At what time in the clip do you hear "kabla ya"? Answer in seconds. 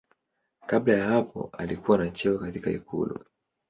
0.67-1.05